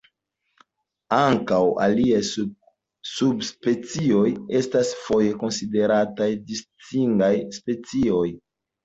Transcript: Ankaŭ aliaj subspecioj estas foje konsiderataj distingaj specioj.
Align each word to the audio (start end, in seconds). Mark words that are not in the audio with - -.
Ankaŭ 1.15 1.57
aliaj 1.87 2.21
subspecioj 2.29 4.23
estas 4.61 4.95
foje 5.03 5.35
konsiderataj 5.45 6.31
distingaj 6.49 7.31
specioj. 7.61 8.25